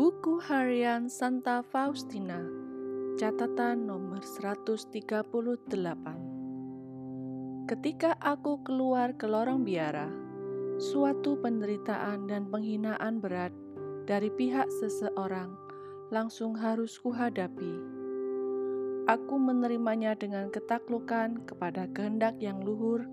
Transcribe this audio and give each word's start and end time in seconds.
Buku 0.00 0.40
Harian 0.40 1.12
Santa 1.12 1.60
Faustina 1.60 2.40
Catatan 3.20 3.84
nomor 3.84 4.24
138 4.24 5.28
Ketika 7.68 8.16
aku 8.16 8.64
keluar 8.64 9.12
ke 9.20 9.28
lorong 9.28 9.60
biara, 9.60 10.08
suatu 10.80 11.36
penderitaan 11.44 12.32
dan 12.32 12.48
penghinaan 12.48 13.20
berat 13.20 13.52
dari 14.08 14.32
pihak 14.32 14.72
seseorang 14.80 15.52
langsung 16.08 16.56
harus 16.56 16.96
kuhadapi. 16.96 17.76
Aku 19.04 19.36
menerimanya 19.36 20.16
dengan 20.16 20.48
ketaklukan 20.48 21.44
kepada 21.44 21.84
kehendak 21.92 22.40
yang 22.40 22.64
luhur 22.64 23.04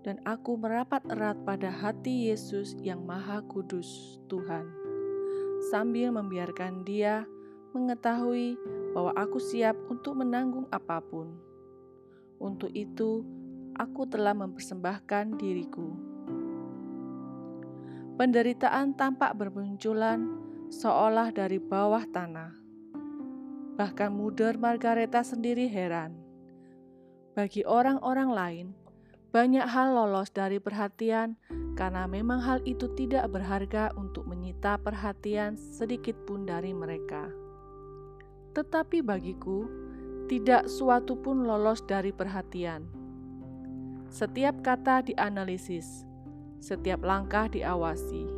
dan 0.00 0.16
aku 0.24 0.56
merapat 0.56 1.04
erat 1.12 1.36
pada 1.44 1.68
hati 1.68 2.32
Yesus 2.32 2.72
yang 2.80 3.04
Maha 3.04 3.44
Kudus, 3.44 4.16
Tuhan 4.32 4.81
sambil 5.70 6.10
membiarkan 6.10 6.82
dia 6.82 7.22
mengetahui 7.72 8.58
bahwa 8.92 9.14
aku 9.16 9.38
siap 9.38 9.78
untuk 9.88 10.18
menanggung 10.18 10.66
apa 10.74 10.98
pun. 11.00 11.32
Untuk 12.42 12.74
itu, 12.74 13.22
aku 13.78 14.04
telah 14.10 14.34
mempersembahkan 14.34 15.38
diriku. 15.38 15.94
Penderitaan 18.18 18.92
tampak 18.92 19.32
bermunculan 19.38 20.26
seolah 20.68 21.32
dari 21.32 21.56
bawah 21.56 22.04
tanah. 22.04 22.52
Bahkan 23.78 24.10
Muder 24.12 24.60
Margareta 24.60 25.24
sendiri 25.24 25.64
heran. 25.70 26.12
Bagi 27.32 27.64
orang-orang 27.64 28.30
lain, 28.30 28.66
banyak 29.32 29.64
hal 29.64 29.96
lolos 29.96 30.28
dari 30.28 30.60
perhatian 30.60 31.40
karena 31.72 32.04
memang 32.04 32.44
hal 32.44 32.60
itu 32.68 32.92
tidak 32.92 33.32
berharga 33.32 33.88
untuk 33.96 34.28
menyita 34.28 34.76
perhatian 34.76 35.56
sedikit 35.56 36.12
pun 36.28 36.44
dari 36.44 36.76
mereka. 36.76 37.32
Tetapi 38.52 39.00
bagiku, 39.00 39.64
tidak 40.28 40.68
suatu 40.68 41.16
pun 41.16 41.48
lolos 41.48 41.80
dari 41.88 42.12
perhatian. 42.12 42.84
Setiap 44.12 44.60
kata 44.60 45.08
dianalisis, 45.08 46.04
setiap 46.60 47.00
langkah 47.00 47.48
diawasi. 47.48 48.28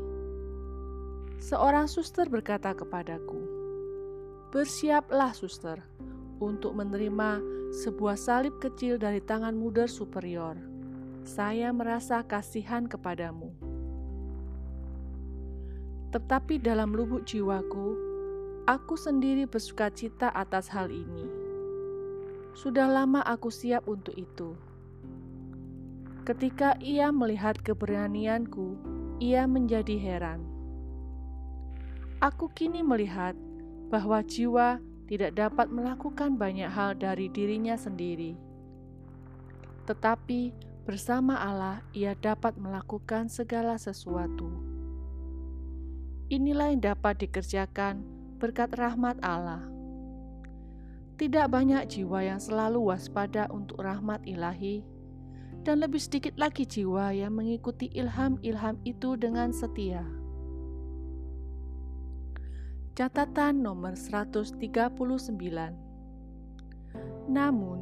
Seorang 1.42 1.91
suster 1.91 2.31
berkata 2.31 2.70
kepadaku, 2.70 3.42
"Bersiaplah, 4.55 5.34
suster, 5.34 5.83
untuk 6.39 6.79
menerima 6.79 7.42
sebuah 7.83 8.14
salib 8.14 8.62
kecil 8.62 8.95
dari 8.95 9.19
tangan 9.19 9.58
muda 9.58 9.91
superior." 9.91 10.73
Saya 11.25 11.72
merasa 11.72 12.20
kasihan 12.20 12.84
kepadamu. 12.84 13.48
Tetapi 16.12 16.61
dalam 16.61 16.92
lubuk 16.92 17.25
jiwaku, 17.25 17.97
aku 18.69 18.94
sendiri 18.94 19.48
bersuka 19.48 19.89
cita 19.89 20.28
atas 20.36 20.69
hal 20.69 20.92
ini. 20.92 21.27
Sudah 22.52 22.86
lama 22.86 23.25
aku 23.25 23.48
siap 23.48 23.89
untuk 23.89 24.12
itu. 24.14 24.52
Ketika 26.28 26.77
ia 26.78 27.08
melihat 27.08 27.56
keberanianku, 27.56 28.77
ia 29.17 29.48
menjadi 29.48 29.97
heran. 29.97 30.45
Aku 32.20 32.52
kini 32.52 32.84
melihat 32.84 33.33
bahwa 33.89 34.20
jiwa 34.20 34.77
tidak 35.08 35.41
dapat 35.41 35.72
melakukan 35.72 36.36
banyak 36.36 36.69
hal 36.69 36.97
dari 36.97 37.28
dirinya 37.28 37.77
sendiri, 37.77 38.36
tetapi 39.84 40.56
Bersama 40.85 41.41
Allah, 41.41 41.81
ia 41.97 42.13
dapat 42.13 42.61
melakukan 42.61 43.33
segala 43.33 43.81
sesuatu. 43.81 44.53
Inilah 46.29 46.77
yang 46.77 46.93
dapat 46.93 47.25
dikerjakan 47.25 48.05
berkat 48.37 48.69
rahmat 48.77 49.17
Allah. 49.25 49.65
Tidak 51.17 51.48
banyak 51.48 51.89
jiwa 51.89 52.29
yang 52.29 52.36
selalu 52.36 52.92
waspada 52.92 53.48
untuk 53.48 53.81
rahmat 53.81 54.29
ilahi, 54.29 54.85
dan 55.64 55.81
lebih 55.81 56.05
sedikit 56.05 56.36
lagi 56.36 56.69
jiwa 56.69 57.17
yang 57.17 57.33
mengikuti 57.33 57.89
ilham-ilham 57.89 58.77
itu 58.85 59.17
dengan 59.17 59.57
setia. 59.57 60.05
Catatan 62.92 63.64
nomor 63.64 63.97
139 63.97 64.61
Namun, 67.33 67.79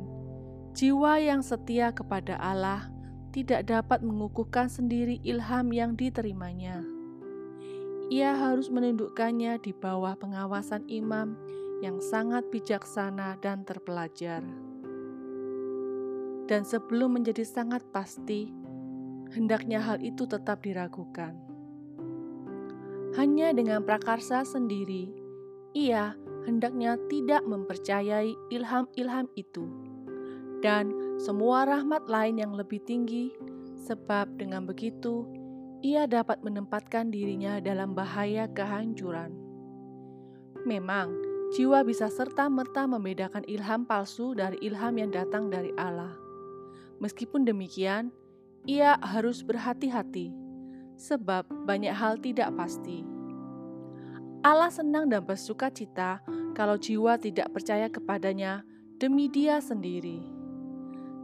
jiwa 0.70 1.18
yang 1.18 1.42
setia 1.42 1.90
kepada 1.90 2.38
Allah 2.38 2.91
tidak 3.32 3.66
dapat 3.66 4.04
mengukuhkan 4.04 4.68
sendiri 4.68 5.18
ilham 5.24 5.72
yang 5.72 5.96
diterimanya. 5.96 6.84
Ia 8.12 8.36
harus 8.36 8.68
menundukkannya 8.68 9.56
di 9.64 9.72
bawah 9.72 10.12
pengawasan 10.20 10.84
imam 10.92 11.32
yang 11.80 11.96
sangat 11.98 12.44
bijaksana 12.52 13.40
dan 13.40 13.64
terpelajar. 13.64 14.44
Dan 16.44 16.62
sebelum 16.68 17.16
menjadi 17.16 17.40
sangat 17.48 17.80
pasti, 17.88 18.52
hendaknya 19.32 19.80
hal 19.80 19.98
itu 20.04 20.28
tetap 20.28 20.60
diragukan. 20.60 21.32
Hanya 23.16 23.56
dengan 23.56 23.80
prakarsa 23.80 24.44
sendiri, 24.44 25.08
ia 25.72 26.12
hendaknya 26.44 27.00
tidak 27.08 27.40
mempercayai 27.48 28.36
ilham-ilham 28.52 29.28
itu. 29.40 29.91
Dan 30.62 31.18
semua 31.18 31.66
rahmat 31.66 32.06
lain 32.06 32.38
yang 32.38 32.54
lebih 32.54 32.78
tinggi, 32.86 33.34
sebab 33.82 34.38
dengan 34.38 34.62
begitu 34.62 35.26
ia 35.82 36.06
dapat 36.06 36.38
menempatkan 36.46 37.10
dirinya 37.10 37.58
dalam 37.58 37.98
bahaya 37.98 38.46
kehancuran. 38.46 39.34
Memang, 40.62 41.10
jiwa 41.58 41.82
bisa 41.82 42.06
serta-merta 42.06 42.86
membedakan 42.86 43.42
ilham 43.50 43.82
palsu 43.82 44.38
dari 44.38 44.62
ilham 44.62 44.94
yang 44.94 45.10
datang 45.10 45.50
dari 45.50 45.74
Allah. 45.74 46.14
Meskipun 47.02 47.42
demikian, 47.42 48.14
ia 48.62 48.94
harus 49.02 49.42
berhati-hati, 49.42 50.30
sebab 50.94 51.50
banyak 51.66 51.90
hal 51.90 52.22
tidak 52.22 52.54
pasti. 52.54 53.02
Allah 54.46 54.70
senang 54.70 55.10
dan 55.10 55.26
bersuka 55.26 55.66
cita 55.74 56.22
kalau 56.54 56.78
jiwa 56.78 57.18
tidak 57.18 57.50
percaya 57.50 57.90
kepadanya 57.90 58.62
demi 59.02 59.26
Dia 59.26 59.58
sendiri. 59.58 60.31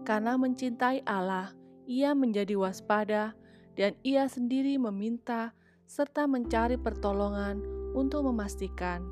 Karena 0.09 0.41
mencintai 0.41 1.05
Allah, 1.05 1.53
ia 1.85 2.17
menjadi 2.17 2.57
waspada 2.57 3.37
dan 3.77 3.93
ia 4.01 4.25
sendiri 4.25 4.81
meminta 4.81 5.53
serta 5.85 6.25
mencari 6.25 6.81
pertolongan 6.81 7.61
untuk 7.93 8.25
memastikan 8.25 9.05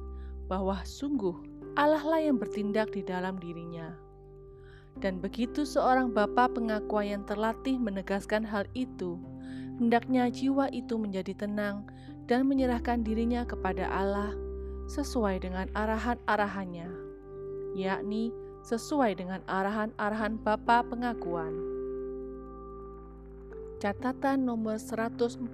bahwa 0.48 0.80
sungguh 0.88 1.36
Allah 1.76 2.00
lah 2.00 2.24
yang 2.24 2.40
bertindak 2.40 2.96
di 2.96 3.04
dalam 3.04 3.36
dirinya. 3.36 3.92
Dan 4.96 5.20
begitu 5.20 5.68
seorang 5.68 6.16
bapa 6.16 6.48
pengakuan 6.48 7.12
yang 7.12 7.22
terlatih 7.28 7.76
menegaskan 7.76 8.40
hal 8.40 8.64
itu, 8.72 9.20
hendaknya 9.76 10.32
jiwa 10.32 10.72
itu 10.72 10.96
menjadi 10.96 11.36
tenang 11.36 11.84
dan 12.24 12.48
menyerahkan 12.48 13.04
dirinya 13.04 13.44
kepada 13.44 13.84
Allah 13.92 14.32
sesuai 14.88 15.44
dengan 15.44 15.68
arahan-arahannya, 15.76 16.88
yakni 17.76 18.32
sesuai 18.66 19.14
dengan 19.14 19.46
arahan-arahan 19.46 20.42
Bapa 20.42 20.82
pengakuan. 20.82 21.54
Catatan 23.78 24.42
nomor 24.42 24.82
140. 24.82 25.46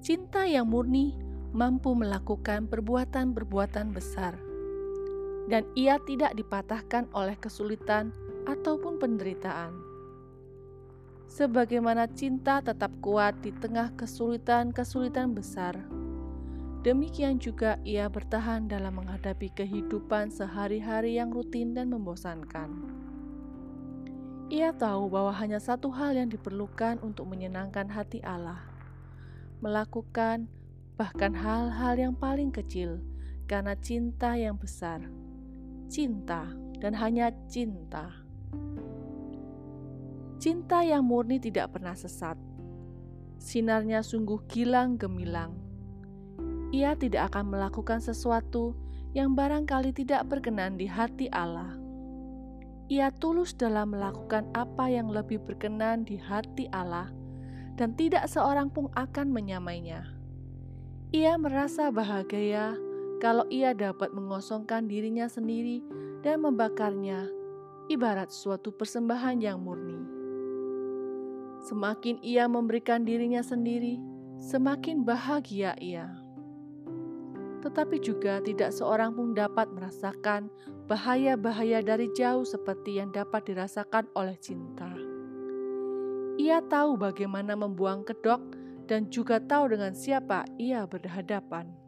Cinta 0.00 0.48
yang 0.48 0.64
murni 0.64 1.12
mampu 1.52 1.92
melakukan 1.92 2.72
perbuatan-perbuatan 2.72 3.92
besar 3.92 4.32
dan 5.52 5.68
ia 5.76 6.00
tidak 6.08 6.32
dipatahkan 6.40 7.12
oleh 7.12 7.36
kesulitan 7.36 8.16
ataupun 8.48 8.96
penderitaan. 8.96 9.76
Sebagaimana 11.28 12.08
cinta 12.16 12.64
tetap 12.64 12.96
kuat 13.04 13.36
di 13.44 13.52
tengah 13.52 13.92
kesulitan-kesulitan 14.00 15.36
besar, 15.36 15.76
Demikian 16.82 17.38
juga 17.38 17.78
ia 17.86 18.10
bertahan 18.10 18.66
dalam 18.66 18.98
menghadapi 18.98 19.54
kehidupan 19.54 20.34
sehari-hari 20.34 21.14
yang 21.14 21.30
rutin 21.30 21.78
dan 21.78 21.94
membosankan. 21.94 22.74
Ia 24.50 24.74
tahu 24.74 25.06
bahwa 25.06 25.30
hanya 25.30 25.62
satu 25.62 25.94
hal 25.94 26.18
yang 26.18 26.26
diperlukan 26.26 26.98
untuk 26.98 27.30
menyenangkan 27.30 27.86
hati 27.86 28.18
Allah: 28.26 28.66
melakukan 29.62 30.50
bahkan 30.98 31.30
hal-hal 31.30 31.94
yang 31.94 32.14
paling 32.18 32.50
kecil 32.50 32.98
karena 33.46 33.78
cinta 33.78 34.34
yang 34.34 34.58
besar. 34.58 35.06
Cinta 35.86 36.50
dan 36.82 36.98
hanya 36.98 37.30
cinta. 37.46 38.10
Cinta 40.42 40.82
yang 40.82 41.06
murni 41.06 41.38
tidak 41.38 41.78
pernah 41.78 41.94
sesat. 41.94 42.34
Sinarnya 43.38 44.02
sungguh 44.02 44.42
gilang 44.50 44.98
gemilang 44.98 45.61
ia 46.72 46.96
tidak 46.96 47.30
akan 47.32 47.52
melakukan 47.52 48.00
sesuatu 48.00 48.72
yang 49.12 49.36
barangkali 49.36 49.92
tidak 49.92 50.24
berkenan 50.24 50.80
di 50.80 50.88
hati 50.88 51.28
Allah. 51.28 51.76
Ia 52.88 53.12
tulus 53.12 53.52
dalam 53.52 53.92
melakukan 53.92 54.48
apa 54.56 54.88
yang 54.88 55.12
lebih 55.12 55.44
berkenan 55.44 56.08
di 56.08 56.16
hati 56.16 56.72
Allah, 56.72 57.12
dan 57.76 57.92
tidak 57.92 58.24
seorang 58.24 58.72
pun 58.72 58.88
akan 58.96 59.28
menyamainya. 59.28 60.08
Ia 61.12 61.36
merasa 61.36 61.92
bahagia 61.92 62.72
kalau 63.20 63.44
ia 63.52 63.76
dapat 63.76 64.16
mengosongkan 64.16 64.88
dirinya 64.88 65.28
sendiri 65.28 65.84
dan 66.24 66.40
membakarnya, 66.40 67.28
ibarat 67.92 68.32
suatu 68.32 68.72
persembahan 68.72 69.44
yang 69.44 69.60
murni. 69.60 70.00
Semakin 71.68 72.16
ia 72.24 72.48
memberikan 72.48 73.04
dirinya 73.04 73.44
sendiri, 73.44 74.00
semakin 74.40 75.04
bahagia 75.04 75.76
ia. 75.78 76.21
Tetapi 77.62 78.02
juga 78.02 78.42
tidak 78.42 78.74
seorang 78.74 79.14
pun 79.14 79.38
dapat 79.38 79.70
merasakan 79.70 80.50
bahaya-bahaya 80.90 81.78
dari 81.80 82.10
jauh 82.12 82.42
seperti 82.42 82.98
yang 82.98 83.14
dapat 83.14 83.46
dirasakan 83.46 84.10
oleh 84.18 84.34
cinta. 84.42 84.90
Ia 86.42 86.58
tahu 86.66 86.98
bagaimana 86.98 87.54
membuang 87.54 88.02
kedok 88.02 88.42
dan 88.90 89.06
juga 89.14 89.38
tahu 89.38 89.78
dengan 89.78 89.94
siapa 89.94 90.42
ia 90.58 90.82
berhadapan. 90.90 91.81